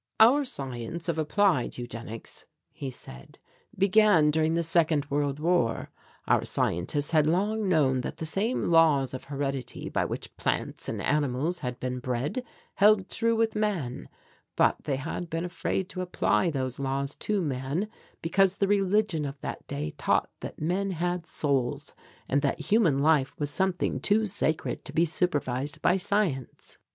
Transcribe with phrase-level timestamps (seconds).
[0.19, 3.37] "Our science of applied Eugenics," he said,
[3.77, 5.91] "began during the Second World War.
[6.27, 11.03] Our scientists had long known that the same laws of heredity by which plants and
[11.03, 12.43] animals had been bred
[12.73, 14.09] held true with man,
[14.55, 17.87] but they had been afraid to apply those laws to man
[18.23, 21.93] because the religion of that day taught that men had souls
[22.27, 26.79] and that human life was something too sacred to be supervised by science.